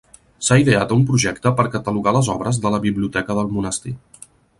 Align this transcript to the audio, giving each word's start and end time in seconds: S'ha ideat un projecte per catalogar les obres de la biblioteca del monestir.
S'ha 0.45 0.55
ideat 0.61 0.93
un 0.95 1.03
projecte 1.09 1.51
per 1.59 1.65
catalogar 1.75 2.13
les 2.15 2.29
obres 2.37 2.59
de 2.65 2.71
la 2.77 2.79
biblioteca 2.87 3.37
del 3.41 3.53
monestir. 3.59 3.95